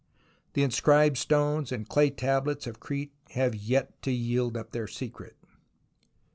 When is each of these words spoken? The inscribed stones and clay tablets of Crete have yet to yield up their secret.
The 0.53 0.63
inscribed 0.63 1.19
stones 1.19 1.71
and 1.71 1.87
clay 1.87 2.09
tablets 2.09 2.65
of 2.65 2.79
Crete 2.79 3.13
have 3.33 3.53
yet 3.53 4.01
to 4.01 4.09
yield 4.11 4.57
up 4.57 4.71
their 4.71 4.87
secret. 4.87 5.37